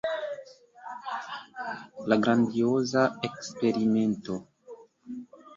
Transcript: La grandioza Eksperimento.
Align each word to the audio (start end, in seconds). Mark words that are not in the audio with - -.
La 2.09 2.17
grandioza 2.23 3.05
Eksperimento. 3.29 4.43